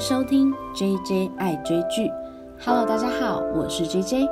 [0.00, 2.10] 收听 JJ 爱追剧。
[2.58, 4.26] Hello，大家好，我是 JJ。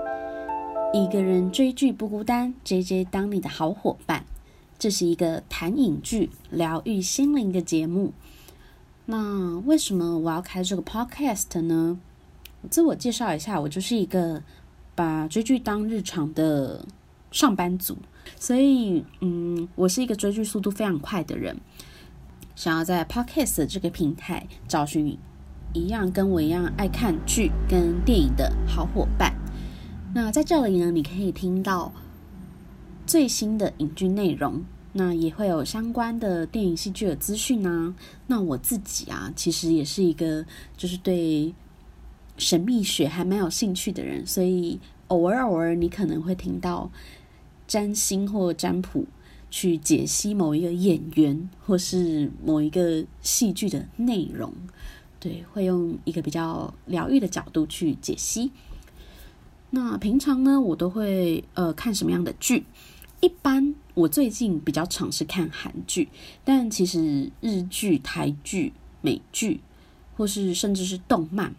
[0.95, 4.25] 一个人追剧不孤单，JJ 当你的好伙伴。
[4.79, 8.15] 这是一个谈影剧、疗愈心灵的节目。
[9.05, 12.01] 那为什么我要开这个 Podcast 呢？
[12.71, 14.43] 自我介绍一下，我就是一个
[14.95, 16.83] 把追剧当日常的
[17.31, 17.99] 上班族，
[18.41, 21.61] 所以嗯，我是一个追剧速度非常快的人。
[22.57, 25.19] 想要在 Podcast 这个平台找寻
[25.73, 29.35] 一样跟我一样爱看剧跟电影的好伙伴，
[30.15, 31.93] 那在这里呢，你可以听到
[33.07, 37.95] 最新的影剧内容，那也会有相关的电影戏剧的资讯啊。
[38.27, 40.45] 那我自己啊，其实也是一个
[40.77, 41.55] 就是对
[42.37, 46.91] 神秘学还蛮有兴趣的人，所以偶尔偶尔你可能会听到
[47.67, 49.07] 占星或占卜。
[49.51, 54.53] 去解析某一个演员或是某一个戏剧的内容，
[55.21, 58.51] 对，会用一个比较疗愈的角度去解析。
[59.71, 62.65] 那平常呢，我都会呃看什么样的剧？
[63.21, 66.09] 一般我最近比较尝试看韩剧，
[66.45, 69.61] 但其实日剧、台剧、美剧，
[70.17, 71.55] 或是甚至是动漫，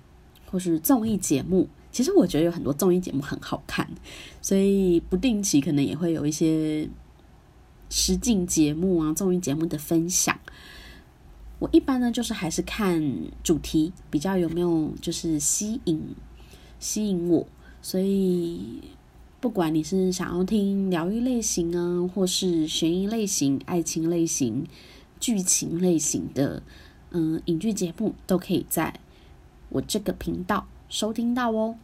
[0.49, 3.89] 或是综艺节目，其实我觉得有很多综艺节目很好看，
[4.41, 6.89] 所以不定期可能也会有一些。
[7.91, 10.39] 实境节目啊，综艺节目的分享，
[11.59, 13.03] 我一般呢就是还是看
[13.43, 16.01] 主题比较有没有就是吸引
[16.79, 17.45] 吸引我，
[17.81, 18.81] 所以
[19.41, 24.65] 不管你是想要听疗愈类型啊，或是悬疑类型、爱情类型、
[25.19, 26.63] 剧情类型的
[27.11, 28.97] 嗯影剧节目，都可以在
[29.67, 31.75] 我这个频道收听到哦。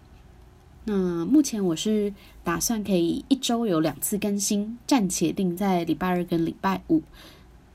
[0.86, 7.02] 那目前我是打算可以一周有两次更新，暂且定在礼拜二跟礼拜五。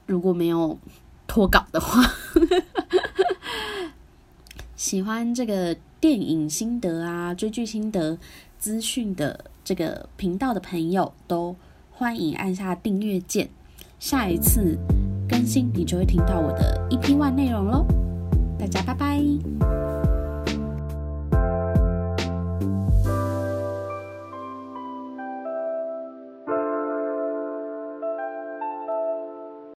[0.06, 0.78] 如果没有
[1.30, 2.02] 脱稿的话，
[4.74, 8.18] 喜欢这个电影心得啊、追剧心得
[8.58, 11.54] 资讯的这个频道的朋友，都
[11.92, 13.48] 欢迎按下订阅键。
[14.00, 14.76] 下一次
[15.28, 17.86] 更新，你就会听到我的 EP One 内容喽。
[18.58, 19.79] 大家拜拜。